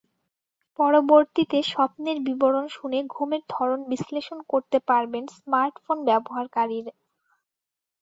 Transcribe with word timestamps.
পরবর্তীতে 0.79 1.57
স্বপ্নের 1.71 2.17
বিবরণ 2.19 2.65
শুনে 2.69 2.99
ঘুমের 3.07 3.43
ধরন 3.49 3.79
বিশ্লেষণ 3.91 4.39
করতে 4.49 4.77
পারবেন 4.89 5.23
স্মার্টফোন 5.35 5.97
ব্যবহারকারী। 6.09 6.77